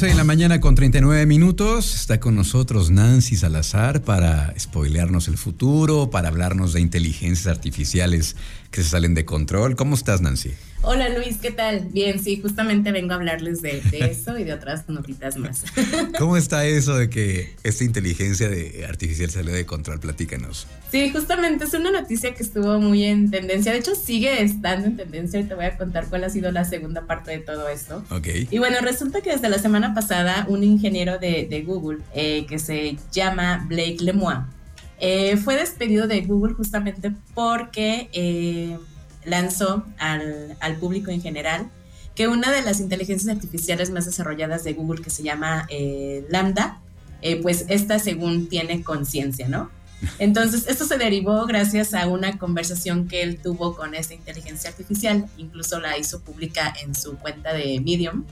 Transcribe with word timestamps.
11 0.00 0.12
de 0.12 0.14
la 0.14 0.24
mañana 0.24 0.60
con 0.62 0.74
39 0.74 1.26
minutos. 1.26 1.94
Está 1.94 2.20
con 2.20 2.34
nosotros 2.34 2.90
Nancy 2.90 3.36
Salazar 3.36 4.00
para 4.00 4.54
spoilearnos 4.58 5.28
el 5.28 5.36
futuro, 5.36 6.08
para 6.08 6.28
hablarnos 6.28 6.72
de 6.72 6.80
inteligencias 6.80 7.46
artificiales 7.54 8.34
que 8.70 8.82
se 8.82 8.90
salen 8.90 9.14
de 9.14 9.24
control. 9.24 9.76
¿Cómo 9.76 9.94
estás, 9.94 10.20
Nancy? 10.20 10.52
Hola 10.82 11.10
Luis, 11.10 11.36
¿qué 11.36 11.50
tal? 11.50 11.88
Bien, 11.92 12.18
sí, 12.22 12.40
justamente 12.40 12.90
vengo 12.90 13.12
a 13.12 13.16
hablarles 13.16 13.60
de, 13.60 13.82
eso 13.92 14.38
y 14.38 14.44
de 14.44 14.54
otras 14.54 14.88
notitas 14.88 15.36
más. 15.36 15.64
¿Cómo 16.18 16.38
está 16.38 16.64
eso 16.64 16.96
de 16.96 17.10
que 17.10 17.54
esta 17.64 17.84
inteligencia 17.84 18.48
de 18.48 18.86
artificial 18.88 19.30
sale 19.30 19.52
de 19.52 19.66
control? 19.66 20.00
Platícanos. 20.00 20.66
Sí, 20.90 21.10
justamente 21.10 21.64
es 21.64 21.74
una 21.74 21.90
noticia 21.90 22.34
que 22.34 22.42
estuvo 22.42 22.78
muy 22.80 23.04
en 23.04 23.30
tendencia. 23.30 23.72
De 23.72 23.78
hecho, 23.78 23.94
sigue 23.94 24.42
estando 24.42 24.86
en 24.86 24.96
tendencia 24.96 25.38
y 25.40 25.44
te 25.44 25.54
voy 25.54 25.66
a 25.66 25.76
contar 25.76 26.06
cuál 26.08 26.24
ha 26.24 26.30
sido 26.30 26.50
la 26.50 26.64
segunda 26.64 27.02
parte 27.02 27.32
de 27.32 27.38
todo 27.38 27.68
esto. 27.68 28.02
Ok. 28.10 28.28
Y 28.50 28.58
bueno, 28.58 28.78
resulta 28.80 29.20
que 29.20 29.32
desde 29.32 29.50
la 29.50 29.58
semana 29.58 29.94
pasada 29.94 30.46
un 30.48 30.64
ingeniero 30.64 31.18
de, 31.18 31.64
Google 31.66 31.98
eh, 32.14 32.46
que 32.48 32.58
se 32.58 32.96
llama 33.12 33.66
Blake 33.68 33.98
Lemoine 34.00 34.59
eh, 35.00 35.36
fue 35.36 35.56
despedido 35.56 36.06
de 36.06 36.20
Google 36.22 36.54
justamente 36.54 37.12
porque... 37.34 38.08
Eh, 38.12 38.78
lanzó 39.24 39.84
al, 39.98 40.56
al, 40.60 40.76
público 40.76 41.10
en 41.10 41.20
general 41.20 41.70
que 42.14 42.28
una 42.28 42.50
de 42.50 42.62
las 42.62 42.80
inteligencias 42.80 43.34
artificiales 43.34 43.90
más 43.90 44.06
desarrolladas 44.06 44.64
de 44.64 44.72
Google, 44.74 45.02
que 45.02 45.10
se 45.10 45.22
llama 45.22 45.66
eh, 45.70 46.26
Lambda, 46.28 46.80
eh, 47.22 47.40
pues 47.40 47.66
esta 47.68 47.98
según 47.98 48.48
tiene 48.48 48.82
conciencia, 48.82 49.48
¿no? 49.48 49.70
Entonces, 50.18 50.66
esto 50.66 50.86
se 50.86 50.96
derivó 50.96 51.46
gracias 51.46 51.94
a 51.94 52.08
una 52.08 52.38
conversación 52.38 53.06
que 53.08 53.22
él 53.22 53.38
tuvo 53.42 53.76
con 53.76 53.94
esta 53.94 54.14
inteligencia 54.14 54.70
artificial, 54.70 55.26
incluso 55.36 55.78
la 55.78 55.98
hizo 55.98 56.20
pública 56.20 56.74
en 56.82 56.94
su 56.94 57.16
cuenta 57.16 57.52
de 57.52 57.80
Medium. 57.80 58.24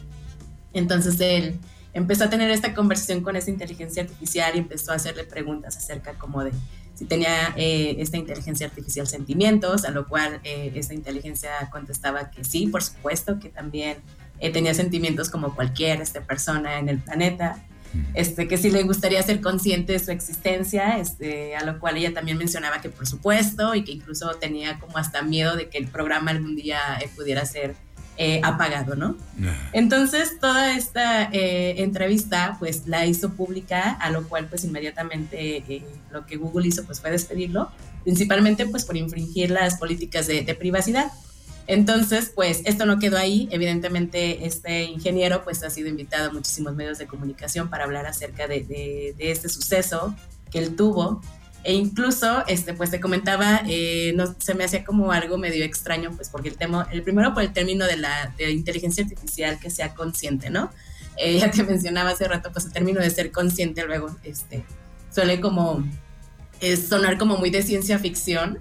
Entonces, 0.72 1.20
él 1.20 1.58
empezó 1.92 2.24
a 2.24 2.30
tener 2.30 2.50
esta 2.50 2.74
conversación 2.74 3.22
con 3.22 3.36
esta 3.36 3.50
inteligencia 3.50 4.02
artificial 4.02 4.52
y 4.54 4.58
empezó 4.58 4.92
a 4.92 4.96
hacerle 4.96 5.24
preguntas 5.24 5.76
acerca 5.76 6.14
como 6.14 6.44
de 6.44 6.52
si 6.98 7.04
tenía 7.04 7.54
eh, 7.56 7.94
esta 8.00 8.16
inteligencia 8.16 8.66
artificial 8.66 9.06
sentimientos, 9.06 9.84
a 9.84 9.92
lo 9.92 10.08
cual 10.08 10.40
eh, 10.42 10.72
esta 10.74 10.94
inteligencia 10.94 11.50
contestaba 11.70 12.32
que 12.32 12.42
sí, 12.42 12.66
por 12.66 12.82
supuesto, 12.82 13.38
que 13.38 13.50
también 13.50 13.98
eh, 14.40 14.50
tenía 14.50 14.74
sentimientos 14.74 15.30
como 15.30 15.54
cualquier 15.54 16.00
este, 16.00 16.20
persona 16.20 16.80
en 16.80 16.88
el 16.88 16.98
planeta, 16.98 17.64
este, 18.14 18.48
que 18.48 18.56
sí 18.56 18.70
le 18.70 18.82
gustaría 18.82 19.22
ser 19.22 19.40
consciente 19.40 19.92
de 19.92 20.00
su 20.00 20.10
existencia, 20.10 20.98
este, 20.98 21.54
a 21.54 21.64
lo 21.64 21.78
cual 21.78 21.98
ella 21.98 22.12
también 22.12 22.36
mencionaba 22.36 22.80
que 22.80 22.88
por 22.88 23.06
supuesto 23.06 23.76
y 23.76 23.84
que 23.84 23.92
incluso 23.92 24.34
tenía 24.34 24.80
como 24.80 24.98
hasta 24.98 25.22
miedo 25.22 25.54
de 25.54 25.68
que 25.68 25.78
el 25.78 25.86
programa 25.86 26.32
algún 26.32 26.56
día 26.56 26.80
pudiera 27.14 27.46
ser 27.46 27.76
eh, 28.20 28.40
apagado, 28.42 28.96
¿no? 28.96 29.16
Entonces, 29.72 30.40
toda 30.40 30.76
esta 30.76 31.30
eh, 31.32 31.82
entrevista, 31.84 32.56
pues, 32.58 32.88
la 32.88 33.06
hizo 33.06 33.30
pública, 33.34 33.92
a 33.92 34.10
lo 34.10 34.28
cual, 34.28 34.46
pues, 34.48 34.64
inmediatamente 34.64 35.58
eh, 35.58 35.84
lo 36.10 36.26
que 36.26 36.36
Google 36.36 36.66
hizo, 36.66 36.84
pues, 36.84 37.00
fue 37.00 37.12
despedirlo, 37.12 37.70
principalmente, 38.02 38.66
pues, 38.66 38.84
por 38.84 38.96
infringir 38.96 39.52
las 39.52 39.76
políticas 39.76 40.26
de, 40.26 40.42
privacidad. 40.58 41.12
Entonces, 41.68 42.32
pues, 42.34 42.62
esto 42.64 42.86
no 42.86 42.98
quedó 42.98 43.18
ahí. 43.18 43.48
Evidentemente, 43.52 44.44
este 44.46 44.82
ingeniero, 44.82 45.44
pues, 45.44 45.62
ha 45.62 45.70
sido 45.70 45.88
invitado 45.88 46.30
a 46.30 46.32
muchísimos 46.32 46.74
medios 46.74 46.98
de 46.98 47.06
comunicación 47.06 47.70
para 47.70 47.84
hablar 47.84 48.06
acerca 48.06 48.48
de, 48.48 48.64
de 49.16 49.30
este 49.30 49.48
suceso 49.48 50.16
que 50.50 50.58
él 50.58 50.74
tuvo. 50.74 51.22
E 51.68 51.74
incluso, 51.74 52.46
este, 52.46 52.72
pues 52.72 52.90
te 52.90 52.98
comentaba, 52.98 53.60
eh, 53.68 54.14
no, 54.16 54.34
se 54.38 54.54
me 54.54 54.64
hacía 54.64 54.84
como 54.84 55.12
algo 55.12 55.36
medio 55.36 55.62
extraño, 55.66 56.12
pues 56.16 56.30
porque 56.30 56.48
el 56.48 56.56
tema, 56.56 56.88
el 56.90 57.02
primero 57.02 57.34
por 57.34 57.42
el 57.42 57.52
término 57.52 57.84
de 57.84 57.98
la 57.98 58.32
de 58.38 58.52
inteligencia 58.52 59.04
artificial 59.04 59.60
que 59.60 59.68
sea 59.68 59.92
consciente, 59.92 60.48
¿no? 60.48 60.70
Eh, 61.18 61.38
ya 61.38 61.50
te 61.50 61.62
mencionaba 61.64 62.08
hace 62.08 62.26
rato, 62.26 62.50
pues 62.52 62.64
el 62.64 62.72
término 62.72 63.02
de 63.02 63.10
ser 63.10 63.30
consciente 63.32 63.84
luego, 63.84 64.16
este, 64.24 64.64
suele 65.14 65.42
como 65.42 65.86
es 66.62 66.88
sonar 66.88 67.18
como 67.18 67.36
muy 67.36 67.50
de 67.50 67.62
ciencia 67.62 67.98
ficción, 67.98 68.60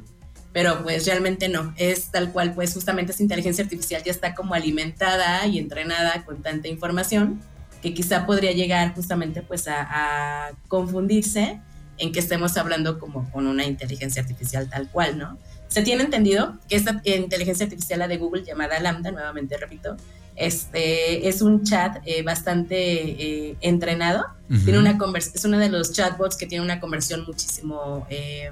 pero 0.52 0.84
pues 0.84 1.06
realmente 1.06 1.48
no, 1.48 1.74
es 1.78 2.12
tal 2.12 2.34
cual, 2.34 2.56
pues 2.56 2.74
justamente 2.74 3.14
esa 3.14 3.24
inteligencia 3.24 3.64
artificial 3.64 4.04
ya 4.04 4.12
está 4.12 4.36
como 4.36 4.54
alimentada 4.54 5.48
y 5.48 5.60
entrenada 5.60 6.26
con 6.26 6.42
tanta 6.42 6.68
información 6.68 7.40
que 7.82 7.94
quizá 7.94 8.26
podría 8.26 8.52
llegar 8.52 8.94
justamente 8.94 9.42
pues 9.44 9.70
a, 9.70 10.48
a 10.50 10.52
confundirse 10.68 11.62
en 11.98 12.12
que 12.12 12.20
estemos 12.20 12.58
hablando 12.58 13.00
como 13.00 13.30
con 13.32 13.48
una 13.48 13.66
inteligencia 13.66 14.22
artificial 14.22 14.70
tal 14.70 14.90
cual, 14.90 15.18
¿no? 15.18 15.38
Se 15.68 15.82
tiene 15.82 16.04
entendido 16.04 16.58
que 16.70 16.76
esta 16.76 17.02
inteligencia 17.04 17.66
artificial, 17.66 18.00
la 18.00 18.08
de 18.08 18.18
Google, 18.18 18.44
llamada 18.44 18.80
Lambda, 18.80 19.12
nuevamente 19.12 19.58
repito, 19.58 19.98
este, 20.38 21.28
es 21.28 21.42
un 21.42 21.64
chat 21.64 21.98
eh, 22.06 22.22
bastante 22.22 22.78
eh, 22.78 23.58
entrenado. 23.62 24.26
tiene 24.64 24.78
una 24.80 24.98
es 25.16 25.46
uno 25.46 25.58
de 25.58 25.70
los 25.70 25.92
chatbots 25.94 26.38
que 26.38 26.46
tiene 26.46 26.64
una 26.64 26.80
conversión 26.80 27.26
muchísimo 27.26 28.06
eh, 28.10 28.52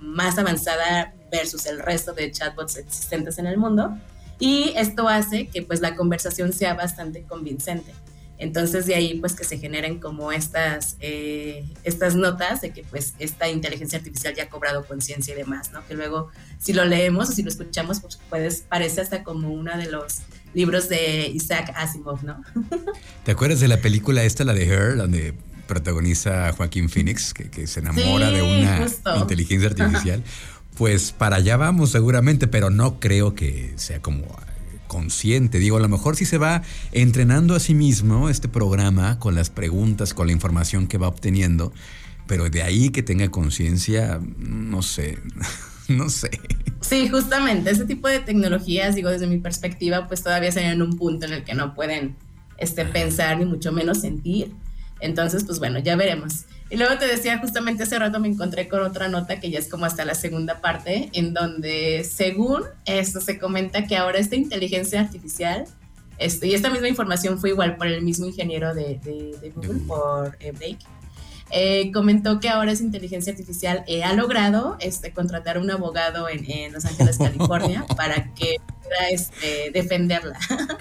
más 0.00 0.38
avanzada 0.38 1.14
versus 1.30 1.66
el 1.66 1.78
resto 1.78 2.12
de 2.12 2.32
chatbots 2.32 2.76
existentes 2.76 3.38
en 3.38 3.46
el 3.46 3.58
mundo. 3.58 3.96
Y 4.40 4.72
esto 4.74 5.08
hace 5.08 5.46
que 5.46 5.62
pues, 5.62 5.80
la 5.80 5.94
conversación 5.94 6.52
sea 6.52 6.74
bastante 6.74 7.22
convincente. 7.22 7.92
Entonces 8.40 8.86
de 8.86 8.94
ahí 8.94 9.18
pues 9.20 9.34
que 9.34 9.44
se 9.44 9.58
generen 9.58 10.00
como 10.00 10.32
estas, 10.32 10.96
eh, 11.00 11.64
estas 11.84 12.16
notas 12.16 12.62
de 12.62 12.72
que 12.72 12.82
pues 12.82 13.12
esta 13.18 13.48
inteligencia 13.48 13.98
artificial 13.98 14.34
ya 14.34 14.44
ha 14.44 14.48
cobrado 14.48 14.86
conciencia 14.86 15.34
y 15.34 15.36
demás, 15.36 15.70
¿no? 15.72 15.86
Que 15.86 15.94
luego 15.94 16.30
si 16.58 16.72
lo 16.72 16.86
leemos 16.86 17.28
o 17.28 17.32
si 17.32 17.42
lo 17.42 17.50
escuchamos 17.50 18.00
pues 18.00 18.18
puedes, 18.30 18.62
parece 18.62 19.02
hasta 19.02 19.22
como 19.22 19.50
uno 19.50 19.76
de 19.76 19.90
los 19.90 20.20
libros 20.54 20.88
de 20.88 21.28
Isaac 21.28 21.72
Asimov, 21.76 22.24
¿no? 22.24 22.42
¿Te 23.24 23.32
acuerdas 23.32 23.60
de 23.60 23.68
la 23.68 23.76
película 23.82 24.24
esta, 24.24 24.42
la 24.44 24.54
de 24.54 24.66
Her, 24.66 24.96
donde 24.96 25.34
protagoniza 25.66 26.52
Joaquín 26.52 26.88
Phoenix, 26.88 27.34
que, 27.34 27.66
se 27.66 27.80
enamora 27.80 28.30
de 28.30 28.42
una 28.42 28.86
inteligencia 29.16 29.68
artificial? 29.68 30.24
Pues 30.76 31.12
para 31.12 31.36
allá 31.36 31.58
vamos 31.58 31.90
seguramente, 31.90 32.46
pero 32.46 32.70
no 32.70 33.00
creo 33.00 33.34
que 33.34 33.74
sea 33.76 34.00
como 34.00 34.24
consciente. 34.90 35.60
Digo, 35.60 35.76
a 35.76 35.80
lo 35.80 35.88
mejor 35.88 36.16
si 36.16 36.24
se 36.24 36.36
va 36.36 36.62
entrenando 36.90 37.54
a 37.54 37.60
sí 37.60 37.74
mismo 37.76 38.28
este 38.28 38.48
programa 38.48 39.20
con 39.20 39.36
las 39.36 39.48
preguntas, 39.48 40.14
con 40.14 40.26
la 40.26 40.32
información 40.32 40.88
que 40.88 40.98
va 40.98 41.06
obteniendo, 41.06 41.72
pero 42.26 42.50
de 42.50 42.64
ahí 42.64 42.90
que 42.90 43.04
tenga 43.04 43.30
conciencia, 43.30 44.20
no 44.36 44.82
sé, 44.82 45.18
no 45.88 46.10
sé. 46.10 46.30
Sí, 46.80 47.08
justamente, 47.08 47.70
ese 47.70 47.84
tipo 47.84 48.08
de 48.08 48.18
tecnologías, 48.18 48.96
digo, 48.96 49.10
desde 49.10 49.28
mi 49.28 49.38
perspectiva, 49.38 50.08
pues 50.08 50.24
todavía 50.24 50.48
están 50.48 50.64
en 50.64 50.82
un 50.82 50.96
punto 50.96 51.24
en 51.26 51.34
el 51.34 51.44
que 51.44 51.54
no 51.54 51.72
pueden 51.72 52.16
este, 52.58 52.84
pensar 52.84 53.38
ni 53.38 53.44
mucho 53.44 53.70
menos 53.70 54.00
sentir. 54.00 54.50
Entonces, 54.98 55.44
pues 55.44 55.60
bueno, 55.60 55.78
ya 55.78 55.94
veremos. 55.94 56.46
Y 56.70 56.76
luego 56.76 56.96
te 56.98 57.06
decía, 57.06 57.38
justamente 57.38 57.82
hace 57.82 57.98
rato 57.98 58.20
me 58.20 58.28
encontré 58.28 58.68
con 58.68 58.80
otra 58.82 59.08
nota 59.08 59.40
que 59.40 59.50
ya 59.50 59.58
es 59.58 59.68
como 59.68 59.86
hasta 59.86 60.04
la 60.04 60.14
segunda 60.14 60.60
parte, 60.60 61.10
en 61.12 61.34
donde 61.34 62.04
según 62.08 62.62
esto 62.84 63.20
se 63.20 63.38
comenta 63.38 63.86
que 63.86 63.96
ahora 63.96 64.18
esta 64.18 64.36
inteligencia 64.36 65.00
artificial, 65.00 65.64
este, 66.18 66.46
y 66.46 66.54
esta 66.54 66.70
misma 66.70 66.86
información 66.86 67.40
fue 67.40 67.50
igual 67.50 67.76
por 67.76 67.88
el 67.88 68.02
mismo 68.02 68.26
ingeniero 68.26 68.72
de, 68.72 69.00
Google, 69.54 69.80
por 69.88 70.36
eh, 70.38 70.52
Blake, 70.52 70.78
eh, 71.52 71.90
comentó 71.92 72.38
que 72.38 72.48
ahora 72.48 72.70
esa 72.70 72.84
inteligencia 72.84 73.32
artificial 73.32 73.82
eh, 73.88 74.04
ha 74.04 74.12
logrado 74.14 74.76
este, 74.78 75.12
contratar 75.12 75.56
a 75.56 75.60
un 75.60 75.70
abogado 75.70 76.28
en, 76.28 76.72
Los 76.72 76.84
Ángeles, 76.84 77.18
California, 77.18 77.84
para 77.96 78.32
que 78.34 78.56
pueda 78.84 79.08
este, 79.10 79.72
defenderla. 79.72 80.38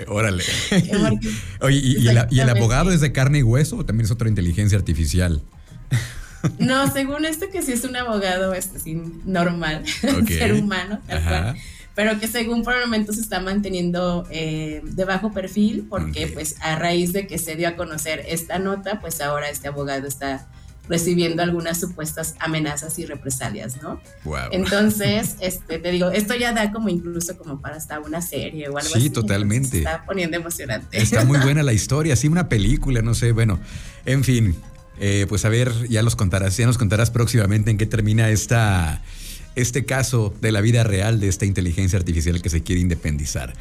Órale. 0.08 0.44
Oye, 1.62 1.78
¿y, 1.78 2.08
el, 2.08 2.50
abogado 2.50 2.92
es 2.92 3.02
de 3.02 3.12
carne 3.12 3.40
y 3.40 3.44
hueso 3.44 3.78
o 3.78 3.86
también 3.86 4.06
es 4.06 4.12
otra 4.12 4.30
inteligencia 4.30 4.78
artificial? 4.78 5.42
No, 6.58 6.90
según 6.92 7.26
esto 7.26 7.48
que 7.52 7.62
sí 7.62 7.74
es 7.74 7.84
un 7.84 7.98
abogado 7.98 8.54
este, 8.54 8.80
normal, 9.26 9.84
ser 10.28 10.54
humano, 10.54 11.02
pero 11.96 12.18
que 12.18 12.30
según 12.30 12.64
por 12.64 12.76
el 12.76 12.82
momento 12.82 13.12
se 13.12 13.20
está 13.20 13.42
manteniendo 13.42 14.26
eh, 14.32 14.82
de 14.84 15.04
bajo 15.04 15.34
perfil 15.34 15.86
porque 15.90 16.28
pues 16.28 16.56
a 16.62 16.78
raíz 16.78 17.12
de 17.12 17.28
que 17.28 17.38
se 17.38 17.58
dio 17.58 17.68
a 17.68 17.76
conocer 17.76 18.24
esta 18.26 18.58
nota, 18.58 19.02
pues 19.02 19.20
ahora 19.20 19.50
este 19.50 19.68
abogado 19.68 20.08
está 20.08 20.48
recibiendo 20.88 21.44
algunas 21.44 21.80
supuestas 21.80 22.36
amenazas 22.40 22.98
y 22.98 23.06
represalias, 23.06 23.82
¿no? 23.82 24.02
Entonces, 24.52 25.36
este, 25.42 25.78
te 25.78 25.92
digo, 25.92 26.10
esto 26.10 26.36
ya 26.36 26.52
da 26.52 26.72
como 26.72 26.90
incluso 26.90 27.38
como 27.38 27.62
para 27.62 27.76
hasta 27.76 28.00
una 28.00 28.22
serie 28.22 28.70
o 28.70 28.78
algo 28.78 28.90
así. 28.96 29.02
Sí, 29.02 29.10
totalmente. 29.10 29.80
está 29.80 30.04
poniendo 30.06 30.38
emocionante. 30.38 31.00
Está 31.00 31.26
muy 31.26 31.38
buena 31.40 31.64
la 31.64 31.74
historia, 31.74 32.16
sí, 32.16 32.28
una 32.28 32.50
película, 32.50 33.02
no 33.02 33.14
sé, 33.14 33.34
bueno, 33.34 33.60
en 34.06 34.24
fin, 34.24 34.56
eh, 35.00 35.26
pues 35.28 35.46
a 35.46 35.50
ver, 35.50 35.72
ya 35.90 36.02
los 36.04 36.16
contarás, 36.16 36.58
ya 36.58 36.66
nos 36.66 36.78
contarás 36.78 37.12
próximamente 37.12 37.72
en 37.72 37.78
qué 37.78 37.86
termina 37.86 38.30
esta, 38.30 39.02
este 39.56 39.86
caso 39.86 40.34
de 40.42 40.52
la 40.52 40.62
vida 40.62 40.84
real 40.84 41.20
de 41.20 41.28
esta 41.28 41.46
inteligencia 41.46 41.98
artificial 41.98 42.42
que 42.42 42.50
se 42.50 42.64
quiere 42.64 42.82
independizar. 42.82 43.54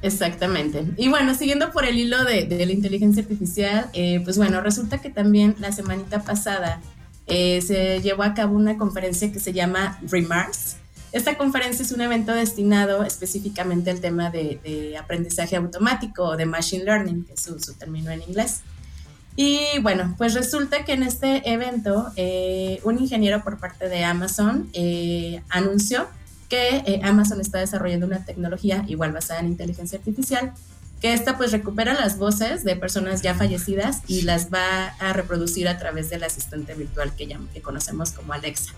Exactamente. 0.00 0.84
Y 0.96 1.08
bueno, 1.08 1.34
siguiendo 1.34 1.72
por 1.72 1.84
el 1.84 1.98
hilo 1.98 2.24
de, 2.24 2.46
la 2.48 2.72
inteligencia 2.72 3.22
artificial, 3.22 3.90
eh, 3.94 4.20
pues 4.22 4.36
bueno, 4.36 4.60
resulta 4.60 4.98
que 4.98 5.10
también 5.10 5.56
la 5.58 5.72
semanita 5.72 6.22
pasada 6.22 6.80
eh, 7.26 7.60
se 7.60 8.00
llevó 8.00 8.22
a 8.22 8.34
cabo 8.34 8.56
una 8.56 8.78
conferencia 8.78 9.30
que 9.30 9.38
se 9.38 9.52
llama 9.52 9.98
Remars, 10.10 10.76
Esta 11.12 11.36
conferencia 11.36 11.82
es 11.82 11.92
un 11.92 12.00
evento 12.00 12.32
destinado 12.32 13.04
específicamente 13.04 13.90
al 13.90 14.00
tema 14.00 14.30
de, 14.30 14.94
aprendizaje 14.98 15.56
automático 15.56 16.24
o 16.24 16.36
de 16.36 16.46
machine 16.46 16.84
learning, 16.84 17.24
que 17.24 17.34
es 17.34 17.42
su, 17.42 17.74
término 17.74 18.10
en 18.10 18.22
inglés. 18.22 18.60
Y 19.40 19.78
bueno, 19.82 20.16
pues 20.18 20.34
resulta 20.34 20.84
que 20.84 20.94
en 20.94 21.04
este 21.04 21.48
evento 21.48 22.10
eh, 22.16 22.80
un 22.82 22.98
ingeniero 22.98 23.44
por 23.44 23.60
parte 23.60 23.88
de 23.88 24.02
Amazon 24.02 24.68
eh, 24.72 25.44
anunció 25.48 26.08
que 26.48 26.78
eh, 26.78 27.00
Amazon 27.04 27.40
está 27.40 27.60
desarrollando 27.60 28.04
una 28.04 28.24
tecnología 28.24 28.84
igual 28.88 29.12
basada 29.12 29.38
en 29.38 29.46
inteligencia 29.46 29.96
artificial, 29.96 30.54
que 31.00 31.12
esta 31.12 31.36
pues 31.36 31.52
recupera 31.52 31.94
las 31.94 32.18
voces 32.18 32.64
de 32.64 32.74
personas 32.74 33.22
ya 33.22 33.32
fallecidas 33.36 34.00
y 34.08 34.22
las 34.22 34.52
va 34.52 34.86
a 34.98 35.12
reproducir 35.12 35.68
a 35.68 35.78
través 35.78 36.10
del 36.10 36.24
asistente 36.24 36.74
virtual 36.74 37.14
que, 37.14 37.38
que 37.54 37.62
conocemos 37.62 38.10
como 38.10 38.32
Alexa. 38.32 38.72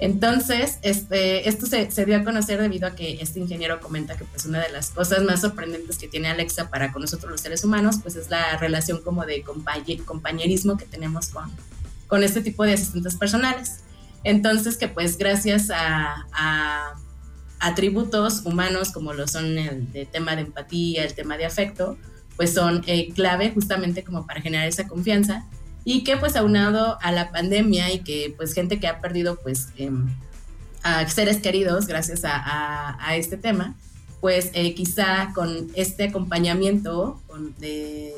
Entonces, 0.00 0.78
este, 0.80 1.46
esto 1.46 1.66
se, 1.66 2.06
dio 2.06 2.16
a 2.16 2.24
conocer 2.24 2.60
debido 2.60 2.88
a 2.88 2.94
que 2.94 3.18
este 3.20 3.38
ingeniero 3.38 3.80
comenta 3.80 4.16
que 4.16 4.24
pues 4.24 4.46
una 4.46 4.58
de 4.60 4.70
las 4.70 4.90
cosas 4.90 5.22
más 5.22 5.42
sorprendentes 5.42 5.98
que 5.98 6.08
tiene 6.08 6.28
Alexa 6.28 6.70
para 6.70 6.90
con 6.90 7.02
nosotros 7.02 7.30
los 7.30 7.42
seres 7.42 7.64
humanos, 7.64 7.96
pues 8.02 8.16
es 8.16 8.30
la 8.30 8.56
relación 8.56 9.02
como 9.02 9.26
de 9.26 9.42
compañerismo 9.42 10.78
que 10.78 10.86
tenemos 10.86 11.28
con, 11.28 11.50
con 12.06 12.24
este 12.24 12.40
tipo 12.40 12.64
de 12.64 12.72
asistentes 12.72 13.16
personales. 13.16 13.80
Entonces, 14.24 14.78
que 14.78 14.88
pues 14.88 15.18
gracias 15.18 15.70
a, 15.70 16.96
atributos 17.62 18.46
humanos 18.46 18.90
como 18.90 19.12
lo 19.12 19.28
son 19.28 19.58
el 19.58 20.08
tema 20.10 20.34
de 20.34 20.42
empatía, 20.42 21.04
el 21.04 21.12
tema 21.12 21.36
de 21.36 21.44
afecto, 21.44 21.98
pues 22.36 22.54
son 22.54 22.82
eh, 22.86 23.12
clave 23.12 23.50
justamente 23.50 24.02
como 24.02 24.26
para 24.26 24.40
generar 24.40 24.66
esa 24.66 24.88
confianza 24.88 25.46
y 25.84 26.04
que 26.04 26.16
pues 26.16 26.36
aunado 26.36 26.98
a 27.00 27.12
la 27.12 27.30
pandemia 27.30 27.92
y 27.92 28.00
que 28.00 28.34
pues 28.36 28.52
gente 28.52 28.78
que 28.78 28.86
ha 28.86 29.00
perdido 29.00 29.36
pues 29.36 29.68
em, 29.76 30.08
a 30.82 31.08
seres 31.08 31.38
queridos 31.38 31.86
gracias 31.86 32.22
a, 32.24 33.16
este 33.16 33.36
tema, 33.36 33.74
pues 34.20 34.50
eh, 34.52 34.74
quizá 34.74 35.32
con 35.34 35.68
este 35.74 36.04
acompañamiento 36.04 37.20
del, 37.58 38.12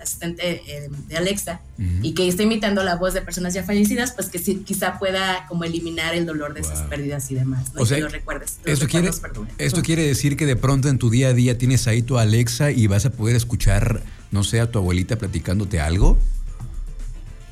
asistente 0.00 0.62
em, 0.68 0.92
de 1.08 1.16
Alexa 1.16 1.60
y 2.02 2.14
que 2.14 2.28
está 2.28 2.44
imitando 2.44 2.84
la 2.84 2.94
voz 2.96 3.14
de 3.14 3.22
personas 3.22 3.54
ya 3.54 3.64
fallecidas, 3.64 4.12
pues 4.12 4.28
que 4.28 4.38
sí, 4.38 4.62
quizá 4.64 4.98
pueda 4.98 5.46
como 5.48 5.64
eliminar 5.64 6.14
el 6.14 6.26
dolor 6.26 6.54
de 6.54 6.60
esas 6.60 6.82
pérdidas 6.82 7.30
y 7.30 7.34
demás. 7.34 7.72
O 7.76 7.84
sea, 7.84 7.98
lo 7.98 8.08
recuerdes. 8.08 8.58
esto, 8.64 8.86
quiere, 8.86 9.10
esto 9.58 9.82
quiere 9.82 10.06
decir 10.06 10.36
que 10.36 10.46
de 10.46 10.56
pronto 10.56 10.88
en 10.88 10.98
tu 10.98 11.10
día 11.10 11.28
a 11.28 11.32
día 11.32 11.58
tienes 11.58 11.88
ahí 11.88 12.02
tu 12.02 12.18
Alexa 12.18 12.70
y 12.70 12.86
vas 12.86 13.04
a 13.06 13.10
poder 13.10 13.34
escuchar, 13.34 14.02
no 14.30 14.44
sé, 14.44 14.60
a 14.60 14.70
tu 14.70 14.78
abuelita 14.78 15.16
platicándote 15.16 15.80
algo. 15.80 16.18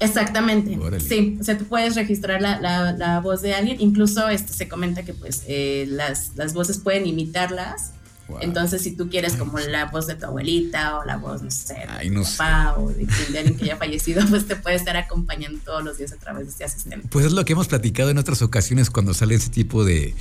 Exactamente. 0.04 0.78
Sí, 1.00 1.38
o 1.40 1.44
sea, 1.44 1.58
tú 1.58 1.64
puedes 1.64 1.94
registrar 1.94 2.40
la, 2.40 2.60
la, 2.60 3.20
voz 3.20 3.42
de 3.42 3.54
alguien. 3.54 3.80
Incluso 3.80 4.28
este, 4.28 4.52
se 4.52 4.68
comenta 4.68 5.04
que 5.04 5.14
pues 5.14 5.44
eh, 5.46 5.86
las, 5.88 6.36
las 6.36 6.54
voces 6.54 6.78
pueden 6.78 7.06
imitarlas 7.06 7.92
entonces, 8.40 8.82
si 8.82 8.92
tú 8.92 9.08
quieres 9.10 9.34
como 9.36 9.58
la 9.58 9.86
voz 9.86 10.06
de 10.06 10.14
tu 10.14 10.26
abuelita 10.26 10.98
o 10.98 11.04
la 11.04 11.16
voz, 11.16 11.42
no 11.42 11.50
sé, 11.50 11.74
de 11.74 12.10
tu 12.10 12.22
papá 12.22 12.76
o 12.78 12.88
de, 12.88 13.06
alguien 13.38 13.56
que 13.56 13.64
haya 13.64 13.76
fallecido, 13.76 14.22
pues 14.30 14.46
te 14.46 14.56
puede 14.56 14.76
estar 14.76 14.96
acompañando 14.96 15.58
todos 15.64 15.84
los 15.84 15.98
días 15.98 16.12
a 16.12 16.16
través 16.16 16.46
de 16.46 16.50
este 16.52 16.64
asistente. 16.64 17.06
Pues 17.10 17.26
es 17.26 17.32
lo 17.32 17.44
que 17.44 17.52
hemos 17.52 17.68
platicado 17.68 18.10
en 18.10 18.18
otras 18.18 18.42
ocasiones 18.42 18.90
cuando 18.90 19.14
sale 19.14 19.34
ese 19.34 19.50
tipo 19.50 19.84
de, 19.84 20.14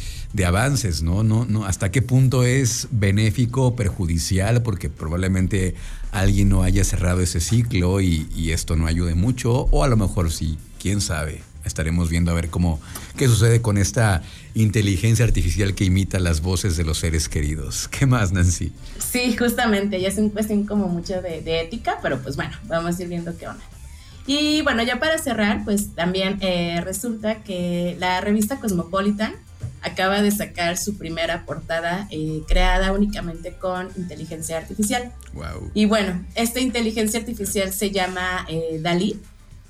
avances, 0.46 1.02
¿no? 1.02 1.24
¿no? 1.24 1.46
¿no? 1.46 1.66
¿Hasta 1.66 1.92
qué 1.92 2.02
punto 2.02 2.44
es 2.44 2.88
benéfico 2.92 3.68
o 3.68 3.76
perjudicial? 3.76 4.62
Porque 4.62 4.90
probablemente 4.90 5.76
alguien 6.12 6.50
no 6.50 6.64
haya 6.64 6.84
cerrado 6.84 7.22
ese 7.22 7.40
ciclo 7.40 8.02
y, 8.02 8.28
y 8.36 8.52
esto 8.52 8.76
no 8.76 8.88
ayude 8.88 9.16
mucho, 9.16 9.54
o 9.72 9.84
a 9.84 9.88
lo 9.88 9.96
mejor 9.96 10.32
sí, 10.32 10.58
quién 10.80 11.00
sabe 11.00 11.53
estaremos 11.66 12.10
viendo 12.10 12.32
a 12.32 12.34
ver 12.34 12.50
cómo 12.50 12.80
qué 13.18 13.28
sucede 13.28 13.62
con 13.62 13.78
esta 13.78 14.22
inteligencia 14.54 15.26
artificial 15.26 15.76
que 15.76 15.86
imita 15.86 16.20
las 16.20 16.42
voces 16.42 16.78
de 16.78 16.84
los 16.84 17.00
seres 17.00 17.30
queridos. 17.30 17.88
¿Qué 17.92 18.06
más, 18.06 18.32
Nancy? 18.32 18.72
Sí, 19.00 19.36
justamente, 19.36 20.00
ya 20.00 20.08
es 20.08 20.18
un 20.18 20.30
cuestión 20.30 20.66
como 20.66 20.88
mucho 20.88 21.22
de, 21.22 21.62
ética, 21.62 22.00
pero 22.02 22.22
pues 22.22 22.36
bueno, 22.36 22.56
vamos 22.68 22.98
a 22.98 23.02
ir 23.02 23.10
viendo 23.10 23.38
qué 23.38 23.48
onda. 23.48 23.64
Y 24.26 24.62
bueno, 24.62 24.84
ya 24.84 25.00
para 25.00 25.18
cerrar, 25.18 25.66
pues 25.66 25.94
también 25.96 26.38
eh, 26.40 26.82
resulta 26.84 27.44
que 27.44 27.98
la 28.00 28.22
revista 28.22 28.58
Cosmopolitan 28.60 29.34
acaba 29.82 30.22
de 30.22 30.32
sacar 30.32 30.78
su 30.78 30.98
primera 30.98 31.46
portada 31.46 32.08
eh, 32.10 32.42
creada 32.48 32.94
únicamente 32.94 33.54
con 33.54 33.90
inteligencia 33.98 34.58
artificial. 34.58 35.12
Wow. 35.34 35.72
Y 35.74 35.86
bueno, 35.86 36.26
esta 36.36 36.62
inteligencia 36.62 37.20
artificial 37.20 37.74
se 37.74 37.92
llama 37.92 38.46
eh, 38.48 38.80
Dalí 38.82 39.20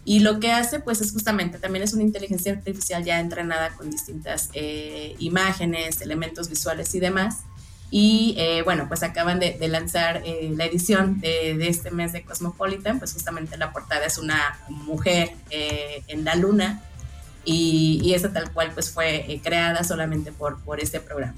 y 0.06 0.20
lo 0.20 0.40
que 0.40 0.52
hace, 0.52 0.80
pues, 0.80 1.02
es 1.02 1.12
justamente, 1.14 1.60
también 1.60 1.84
es 1.84 1.94
una 1.94 2.04
inteligencia 2.04 2.52
artificial 2.52 3.04
ya 3.04 3.20
entrenada 3.20 3.70
con 3.70 3.90
distintas 3.90 4.50
eh, 4.54 5.16
imágenes, 5.20 6.02
elementos 6.02 6.50
visuales 6.50 6.94
y 6.96 7.00
demás. 7.00 7.40
Y 7.90 8.34
eh, 8.38 8.64
bueno, 8.64 8.88
pues 8.88 9.04
acaban 9.04 9.40
de, 9.40 9.56
lanzar 9.68 10.24
eh, 10.26 10.52
la 10.58 10.66
edición 10.66 11.22
de, 11.22 11.68
este 11.68 11.92
mes 11.92 12.12
de 12.12 12.24
Cosmopolitan, 12.24 12.98
pues 12.98 13.14
justamente 13.14 13.56
la 13.56 13.72
portada 13.72 14.06
es 14.06 14.18
una 14.18 14.58
mujer 14.68 15.36
en 15.52 16.26
la 16.26 16.34
luna 16.34 16.82
y, 17.46 18.02
y, 18.04 18.16
esa 18.16 18.34
tal 18.34 18.52
cual 18.52 18.72
pues 18.74 18.90
fue 18.90 19.40
creada 19.44 19.84
solamente 19.84 20.32
por, 20.32 20.60
por 20.62 20.80
este 20.80 21.02
programa. 21.02 21.36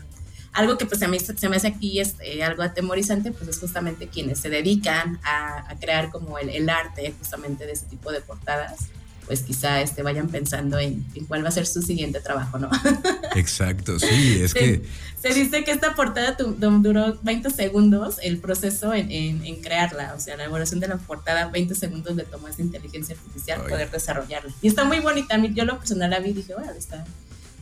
Algo 0.55 0.77
que 0.77 0.85
pues 0.85 1.01
a 1.03 1.07
mí 1.09 1.17
se 1.19 1.49
me 1.49 1.57
hace 1.57 1.67
aquí 1.67 1.99
este, 1.99 2.41
algo 2.41 2.63
atemorizante, 2.63 3.31
pues 3.33 3.49
es 3.49 3.59
justamente 3.59 4.07
quienes 4.07 4.39
se 4.39 4.49
dedican 4.49 5.19
a, 5.23 5.75
crear 5.81 6.09
como 6.09 6.39
el, 6.39 6.69
arte 6.69 7.13
justamente 7.17 7.65
de 7.65 7.73
ese 7.73 7.85
tipo 7.87 8.09
de 8.11 8.21
portadas, 8.21 8.87
pues 9.25 9.41
quizá 9.41 9.81
este, 9.81 10.01
vayan 10.01 10.29
pensando 10.29 10.79
en, 10.79 11.05
cuál 11.27 11.43
va 11.43 11.49
a 11.49 11.51
ser 11.51 11.67
su 11.67 11.81
siguiente 11.81 12.21
trabajo, 12.21 12.57
¿no? 12.57 12.69
Exacto, 13.35 13.99
sí, 13.99 14.39
es 14.41 14.53
que... 14.53 14.81
Se 15.21 15.33
dice 15.33 15.63
que 15.63 15.71
esta 15.71 15.95
portada 15.95 16.37
duró 16.37 17.17
20 17.23 17.49
segundos 17.49 18.17
el 18.21 18.37
proceso 18.37 18.93
en, 18.93 19.61
crearla, 19.61 20.13
o 20.15 20.19
sea, 20.19 20.37
la 20.37 20.43
elaboración 20.43 20.79
de 20.79 20.87
la 20.87 20.97
portada, 20.97 21.47
20 21.49 21.73
segundos 21.73 22.15
le 22.15 22.23
tomó 22.23 22.47
esa 22.47 22.61
inteligencia 22.61 23.15
artificial 23.15 23.61
poder 23.63 23.89
desarrollarla. 23.89 24.53
Y 24.61 24.67
está 24.67 24.83
muy 24.83 24.99
bonita, 24.99 25.35
yo 25.37 25.65
lo 25.65 25.79
personal 25.79 26.11
la 26.11 26.19
vi 26.19 26.29
y 26.29 26.33
dije, 26.33 26.53
bueno, 26.53 26.71
está 26.73 27.03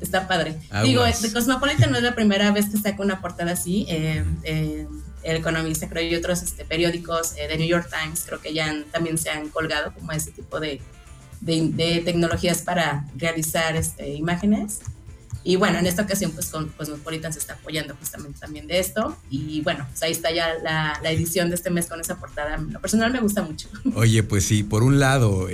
está 0.04 0.28
padre. 0.28 0.56
Digo, 0.84 1.06
este, 1.06 1.32
Cosmopolitan 1.32 1.92
no 1.92 1.98
es 1.98 2.04
la 2.04 2.16
primera 2.16 2.52
vez 2.52 2.70
que 2.70 2.78
saca 2.78 3.02
una 3.02 3.22
portada 3.22 3.54
así. 3.54 3.86
Eh, 3.90 4.24
eh, 4.44 4.88
el 5.24 5.38
Economista, 5.38 5.88
creo, 5.88 6.04
y 6.04 6.16
otros 6.16 6.42
este, 6.42 6.66
periódicos 6.66 7.36
de 7.36 7.46
eh, 7.46 7.58
New 7.58 7.68
York 7.68 7.90
Times, 7.90 8.24
creo 8.26 8.42
que 8.42 8.54
ya 8.54 8.74
también 8.92 9.18
se 9.18 9.30
han 9.30 9.50
colgado 9.50 9.94
como 9.94 10.12
ese 10.12 10.32
tipo 10.32 10.60
de, 10.60 10.82
de, 11.42 12.02
tecnologías 12.04 12.62
para 12.62 13.06
realizar 13.16 13.76
este, 13.76 14.10
imágenes. 14.10 14.82
Y 15.46 15.58
bueno, 15.58 15.80
en 15.80 15.88
esta 15.88 16.04
ocasión, 16.04 16.32
pues 16.32 16.48
con 16.50 16.70
Cosmopolitan 16.70 17.34
se 17.34 17.40
está 17.40 17.54
apoyando 17.54 17.96
justamente 17.96 18.40
también 18.40 18.68
de 18.68 18.80
esto. 18.80 19.18
Y 19.30 19.62
bueno, 19.62 19.86
pues 19.90 20.02
ahí 20.04 20.12
está 20.12 20.32
ya 20.32 20.54
la, 20.62 21.00
la 21.02 21.12
edición 21.12 21.50
de 21.50 21.56
este 21.56 21.70
mes 21.70 21.88
con 21.88 22.00
esa 22.00 22.18
portada. 22.18 22.58
Lo 22.58 22.80
personal 22.80 23.12
me 23.12 23.20
gusta 23.20 23.42
mucho. 23.42 23.68
Oye, 23.96 24.24
pues 24.24 24.46
sí, 24.46 24.64
por 24.64 24.84
un 24.84 25.00
lado, 25.00 25.48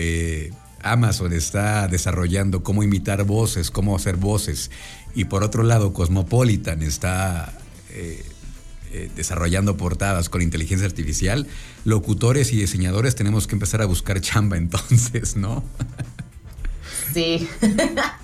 Amazon 0.81 1.33
está 1.33 1.87
desarrollando 1.87 2.63
cómo 2.63 2.83
imitar 2.83 3.23
voces, 3.23 3.71
cómo 3.71 3.95
hacer 3.95 4.15
voces. 4.17 4.71
Y 5.15 5.25
por 5.25 5.43
otro 5.43 5.63
lado, 5.63 5.93
Cosmopolitan 5.93 6.81
está 6.81 7.57
eh, 7.91 8.23
eh, 8.91 9.09
desarrollando 9.15 9.77
portadas 9.77 10.29
con 10.29 10.41
inteligencia 10.41 10.87
artificial. 10.87 11.47
Locutores 11.85 12.51
y 12.53 12.57
diseñadores 12.57 13.15
tenemos 13.15 13.45
que 13.45 13.55
empezar 13.55 13.81
a 13.81 13.85
buscar 13.85 14.19
chamba 14.21 14.57
entonces, 14.57 15.35
¿no? 15.35 15.63
Sí. 17.13 17.47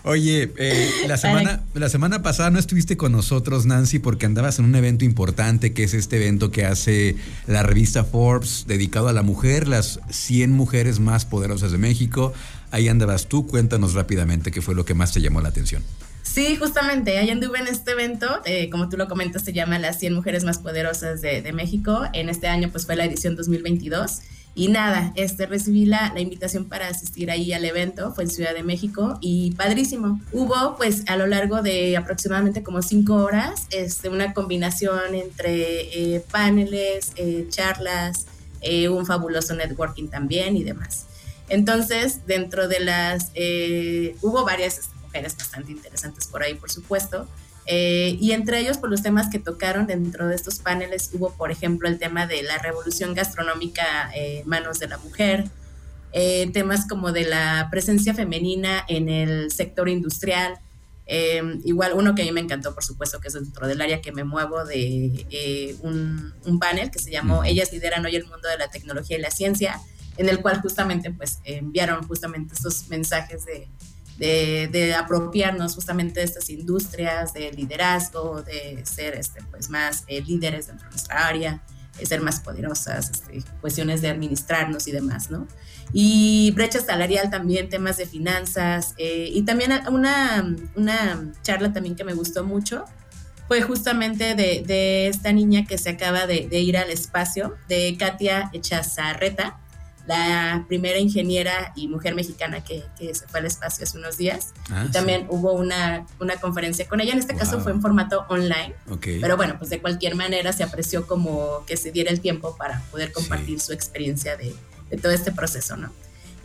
Oye, 0.04 0.52
eh, 0.58 0.90
la, 1.08 1.18
semana, 1.18 1.64
la 1.74 1.90
semana 1.90 2.22
pasada 2.22 2.50
no 2.52 2.60
estuviste 2.60 2.98
con 2.98 3.12
nosotros, 3.12 3.66
Nancy, 3.66 4.00
porque 4.00 4.26
andabas 4.26 4.60
en 4.60 4.66
un 4.66 4.76
evento 4.76 5.06
importante, 5.06 5.74
que 5.74 5.84
es 5.84 5.94
este 5.94 6.18
evento 6.18 6.52
que 6.52 6.66
hace 6.66 7.16
la 7.48 7.64
revista 7.64 8.04
Forbes 8.04 8.66
dedicado 8.68 9.08
a 9.08 9.14
la 9.14 9.24
mujer, 9.24 9.68
las 9.68 10.00
100 10.10 10.52
mujeres 10.52 11.00
más 11.00 11.26
poderosas 11.26 11.72
de 11.72 11.78
México. 11.78 12.34
Ahí 12.72 12.88
andabas 12.88 13.28
tú, 13.28 13.48
cuéntanos 13.48 13.94
rápidamente 13.94 14.52
qué 14.52 14.62
fue 14.62 14.76
lo 14.76 14.86
que 14.86 14.94
más 14.94 15.14
te 15.14 15.22
llamó 15.22 15.42
la 15.42 15.50
atención. 15.50 15.84
Sí, 16.24 16.56
justamente, 16.56 17.18
ahí 17.18 17.30
anduve 17.30 17.60
en 17.60 17.68
este 17.68 17.92
evento, 17.92 18.28
eh, 18.46 18.70
como 18.70 18.90
tú 18.90 18.98
lo 18.98 19.08
comentas, 19.08 19.44
se 19.44 19.54
llama 19.54 19.80
Las 19.80 20.00
100 20.00 20.14
Mujeres 20.14 20.44
Más 20.44 20.58
Poderosas 20.58 21.22
de, 21.22 21.42
de 21.42 21.54
México. 21.54 22.04
En 22.14 22.30
este 22.30 22.48
año 22.48 22.70
pues 22.72 22.86
fue 22.86 22.96
la 22.96 23.06
edición 23.06 23.36
2022 23.36 24.22
y 24.58 24.70
nada, 24.70 25.12
este, 25.16 25.48
recibí 25.48 25.86
la, 25.86 26.14
la, 26.14 26.22
invitación 26.22 26.64
para 26.64 26.88
asistir 26.88 27.30
ahí 27.30 27.52
al 27.52 27.66
evento, 27.66 28.14
fue 28.14 28.24
en 28.24 28.30
Ciudad 28.30 28.54
de 28.54 28.64
México 28.64 29.18
y 29.20 29.52
padrísimo. 29.52 30.22
Hubo 30.32 30.78
pues 30.78 31.04
a 31.08 31.18
lo 31.18 31.28
largo 31.28 31.62
de 31.62 31.98
aproximadamente 31.98 32.64
como 32.64 32.82
cinco 32.82 33.16
horas 33.16 33.68
este, 33.72 34.08
una 34.08 34.34
combinación 34.34 35.14
entre 35.14 36.16
eh, 36.16 36.24
paneles, 36.32 37.12
eh, 37.18 37.48
charlas, 37.50 38.28
eh, 38.62 38.88
un 38.88 39.06
fabuloso 39.06 39.54
networking 39.56 40.08
también 40.08 40.56
y 40.56 40.64
demás. 40.64 41.08
Entonces, 41.50 42.26
dentro 42.26 42.70
de 42.70 42.80
las, 42.80 43.32
hubo 44.22 44.46
varias 44.46 44.80
este, 44.80 44.96
mujeres 45.02 45.36
bastante 45.38 45.74
interesantes 45.74 46.28
por 46.28 46.44
ahí, 46.44 46.54
por 46.56 46.72
supuesto. 46.72 47.28
Eh, 47.68 48.18
y 48.20 48.32
entre 48.32 48.60
ellos, 48.60 48.78
por 48.78 48.90
los 48.90 49.02
temas 49.02 49.30
que 49.30 49.40
tocaron 49.40 49.88
dentro 49.88 50.28
de 50.28 50.36
estos 50.36 50.60
paneles, 50.60 51.10
hubo, 51.14 51.34
por 51.34 51.52
ejemplo, 51.52 51.88
el 51.88 51.98
tema 51.98 52.28
de 52.28 52.44
la 52.44 52.58
revolución 52.60 53.14
gastronómica 53.14 54.12
eh, 54.16 54.44
manos 54.46 54.80
de 54.80 54.88
la 54.88 54.98
mujer, 54.98 55.46
eh, 56.12 56.50
temas 56.54 56.88
como 56.88 57.12
de 57.12 57.26
la 57.26 57.68
presencia 57.72 58.14
femenina 58.14 58.86
en 58.88 59.10
el 59.10 59.52
sector 59.52 59.90
industrial, 59.90 60.60
Em, 61.08 61.62
igual 61.66 61.94
uno 61.94 62.16
que 62.16 62.24
a 62.24 62.26
mí 62.26 62.32
me 62.32 62.42
encantó, 62.42 62.74
por 62.74 62.84
supuesto, 62.84 63.20
que 63.20 63.28
es 63.28 63.36
dentro 63.36 63.68
del 63.68 63.80
área 63.80 64.02
que 64.02 64.12
me 64.12 64.24
muevo, 64.24 64.66
de 64.66 65.26
eh, 65.30 65.76
un, 65.82 66.34
un, 66.46 66.60
panel 66.60 66.90
que 66.90 66.98
se 66.98 67.12
llamó 67.12 67.44
Ellas 67.44 67.72
lideran 67.72 68.04
hoy 68.06 68.16
el 68.16 68.26
mundo 68.26 68.50
de 68.50 68.58
la 68.58 68.70
tecnología 68.70 69.18
y 69.18 69.22
la 69.22 69.30
ciencia, 69.30 69.80
en 70.18 70.30
el 70.30 70.42
cual 70.42 70.62
justamente 70.62 71.12
pues 71.12 71.40
enviaron 71.44 72.08
justamente 72.08 72.56
estos 72.56 72.88
mensajes 72.88 73.46
de, 73.46 73.68
de, 74.18 74.96
apropiarnos 74.98 75.76
justamente 75.76 76.20
de 76.20 76.26
estas 76.26 76.50
industrias, 76.50 77.34
de 77.34 77.52
liderazgo, 77.52 78.42
de 78.42 78.86
ser 78.86 79.16
este, 79.16 79.42
pues 79.52 79.70
más 79.70 80.04
eh, 80.08 80.22
líderes 80.22 80.68
dentro 80.68 80.86
de 80.86 80.92
nuestra 80.92 81.28
área, 81.28 81.64
de 81.98 82.06
ser 82.06 82.22
más 82.22 82.40
poderosas, 82.40 83.10
este, 83.10 83.44
cuestiones 83.62 84.02
de 84.02 84.10
administrarnos 84.10 84.88
y 84.88 84.92
demás, 84.92 85.30
¿no? 85.30 85.48
y 85.94 86.52
brecha 86.52 86.80
salarial 86.82 87.30
también, 87.30 87.70
temas 87.70 87.98
de 87.98 88.06
finanzas 88.06 88.94
eh, 88.98 89.30
y 89.32 89.44
también 89.44 89.72
una, 89.90 90.56
una 90.76 91.32
charla 91.42 91.72
también 91.72 91.96
que 91.96 92.04
me 92.04 92.14
gustó 92.14 92.44
mucho 92.44 92.86
fue 93.48 93.62
justamente 93.62 94.36
de, 94.36 94.64
de 94.66 95.08
esta 95.08 95.32
niña 95.32 95.66
que 95.66 95.78
se 95.78 95.92
acaba 95.92 96.26
de, 96.26 96.48
de, 96.50 96.60
ir 96.60 96.78
al 96.78 96.90
espacio, 96.90 97.56
de 97.70 97.96
Katia 97.98 98.50
Echazarreta, 98.54 99.60
la 100.08 100.66
primera 100.68 101.00
ingeniera 101.00 101.74
y 101.76 101.88
mujer 101.88 102.16
mexicana 102.16 102.64
que, 102.64 102.84
que 102.98 103.14
se 103.16 103.28
fue 103.28 103.40
al 103.40 103.46
espacio 103.46 103.84
hace 103.84 103.98
unos 103.98 104.18
días. 104.18 104.54
Ah, 104.70 104.88
también 104.92 105.26
hubo 105.30 105.54
una, 105.54 106.06
una, 106.20 106.36
conferencia 106.36 106.88
con 106.88 107.02
ella, 107.02 107.14
en 107.14 107.20
este 107.20 107.36
caso 107.36 107.60
fue 107.60 107.72
en 107.72 107.82
formato 107.82 108.26
online, 108.30 108.76
pero 109.02 109.38
bueno, 109.38 109.56
pues 109.58 109.70
de 109.70 109.80
cualquier 109.80 110.16
manera 110.16 110.54
se 110.54 110.64
apreció 110.64 111.08
como 111.08 111.66
que 111.66 111.78
se 111.78 111.92
diera 111.92 112.12
el 112.12 112.22
tiempo 112.22 112.56
para 112.56 112.82
poder 112.92 113.12
compartir 113.12 113.60
su 113.60 113.74
experiencia 113.74 114.38
de, 114.38 114.56
de 114.90 114.98
todo 114.98 115.12
este 115.12 115.32
proceso, 115.32 115.76
¿no? 115.78 115.92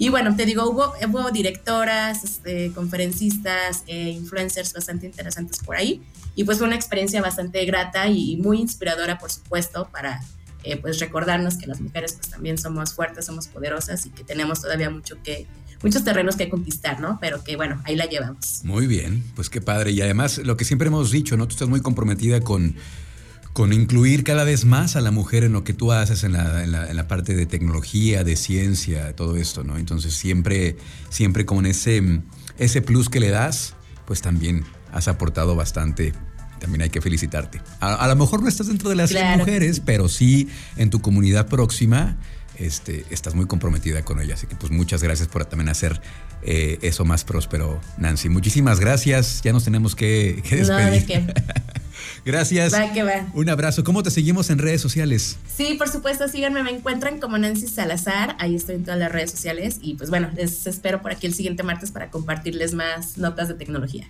Y 0.01 0.09
bueno, 0.09 0.35
te 0.35 0.47
digo, 0.47 0.65
hubo, 0.65 0.95
hubo 1.09 1.31
directoras, 1.31 2.25
este, 2.25 2.73
conferencistas, 2.73 3.85
eh, 3.87 4.09
influencers 4.09 4.73
bastante 4.73 5.05
interesantes 5.05 5.59
por 5.59 5.77
ahí. 5.77 6.03
Y 6.35 6.45
pues 6.45 6.57
fue 6.57 6.67
una 6.67 6.77
experiencia 6.77 7.21
bastante 7.21 7.63
grata 7.67 8.07
y 8.07 8.39
muy 8.39 8.61
inspiradora, 8.61 9.19
por 9.19 9.31
supuesto, 9.31 9.91
para 9.93 10.23
eh, 10.65 10.77
pues 10.77 10.99
recordarnos 11.01 11.57
que 11.57 11.67
las 11.67 11.81
mujeres 11.81 12.15
pues 12.15 12.29
también 12.29 12.59
somos 12.59 12.95
fuertes, 12.95 13.27
somos 13.27 13.49
poderosas 13.49 14.07
y 14.07 14.11
que 14.11 14.25
tenemos 14.25 14.61
todavía 14.61 14.91
mucho 14.91 15.17
que, 15.23 15.47
muchos 15.83 16.05
terrenos 16.05 16.37
que 16.37 16.49
conquistar, 16.49 17.01
¿no? 17.01 17.19
Pero 17.21 17.43
que 17.43 17.57
bueno, 17.57 17.81
ahí 17.85 17.97
la 17.97 18.07
llevamos. 18.07 18.61
Muy 18.65 18.87
bien, 18.87 19.25
pues 19.35 19.49
qué 19.51 19.61
padre. 19.61 19.93
Y 19.93 20.01
además, 20.01 20.39
lo 20.39 20.57
que 20.57 20.65
siempre 20.65 20.89
hemos 20.89 21.11
dicho, 21.11 21.37
¿no? 21.37 21.47
Tú 21.47 21.55
estás 21.55 21.69
muy 21.69 21.81
comprometida 21.81 22.41
con 22.41 22.77
con 23.53 23.73
incluir 23.73 24.23
cada 24.23 24.45
vez 24.45 24.65
más 24.65 24.97
a 24.97 25.01
la 25.01 25.11
mujer 25.11 25.45
en 25.45 25.53
lo 25.53 25.65
que 25.65 25.73
tú 25.73 25.93
haces 25.93 26.23
en 26.23 26.33
la, 26.33 26.63
en 26.63 26.97
la, 26.97 27.09
parte 27.09 27.35
de 27.35 27.47
tecnología, 27.47 28.23
de 28.23 28.37
ciencia, 28.37 29.15
todo 29.17 29.37
esto, 29.37 29.65
¿no? 29.65 29.77
Entonces 29.77 30.15
siempre, 30.15 30.77
siempre 31.09 31.45
con 31.45 31.67
ese, 31.67 32.23
ese 32.59 32.81
plus 32.81 33.09
que 33.09 33.19
le 33.19 33.31
das, 33.31 33.75
pues 34.07 34.23
también 34.23 34.65
has 34.93 35.09
aportado 35.09 35.57
bastante. 35.57 36.13
También 36.61 36.83
hay 36.83 36.91
que 36.91 37.01
felicitarte. 37.01 37.61
A, 37.81 38.07
lo 38.07 38.17
mejor 38.17 38.43
no 38.43 38.49
estás 38.49 38.69
dentro 38.69 38.91
de 38.91 38.97
las 38.97 39.13
mujeres, 39.39 39.81
pero 39.81 40.09
sí 40.09 40.49
en 40.77 40.91
tu 40.91 41.01
comunidad 41.01 41.49
próxima 41.49 42.17
este, 42.59 43.05
estás 43.11 43.35
muy 43.35 43.47
comprometida 43.47 44.05
con 44.05 44.21
ella. 44.21 44.35
Así 44.35 44.47
que 44.47 44.55
pues 44.55 44.71
muchas 44.71 45.03
gracias 45.03 45.29
por 45.29 45.45
también 45.47 45.69
hacer 45.69 46.01
eh, 46.43 46.79
eso 46.83 47.05
más 47.05 47.25
próspero, 47.25 47.81
Nancy. 47.99 48.29
Muchísimas 48.29 48.79
gracias. 48.79 49.41
Ya 49.43 49.53
nos 49.53 49.65
tenemos 49.65 49.97
que, 49.97 50.43
que 50.49 50.57
despedir. 50.57 51.27
No, 51.27 51.33
Gracias. 52.25 52.73
Va 52.73 52.93
que 52.93 53.03
va. 53.03 53.27
Un 53.35 53.49
abrazo. 53.49 53.85
¿Cómo 53.85 54.03
te 54.03 54.11
seguimos 54.11 54.51
en 54.51 54.59
redes 54.59 54.81
sociales? 54.81 55.39
Sí, 55.55 55.75
por 55.79 55.89
supuesto, 55.89 56.29
síganme, 56.29 56.63
me 56.63 56.71
encuentran 56.71 57.19
como 57.19 57.39
Nancy 57.39 57.67
Salazar, 57.67 58.37
ahí 58.39 58.55
estoy 58.55 58.77
en 58.77 58.85
todas 58.85 58.99
las 58.99 59.13
redes 59.13 59.31
sociales 59.31 59.79
y 59.81 59.95
pues 59.95 60.11
bueno, 60.11 60.31
les 60.35 60.67
espero 60.67 61.03
por 61.03 61.13
aquí 61.13 61.27
el 61.27 61.35
siguiente 61.35 61.63
martes 61.63 61.91
para 61.91 62.11
compartirles 62.11 62.75
más 62.75 63.19
notas 63.19 63.49
de 63.49 63.55
tecnología. 63.55 64.09